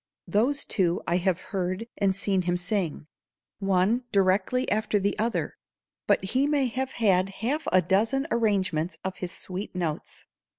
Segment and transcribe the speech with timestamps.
[0.27, 3.05] Those two I have heard and seen him sing,
[3.59, 5.59] one directly after the other,
[6.07, 10.25] but he may have had half a dozen arrangements of his sweet notes.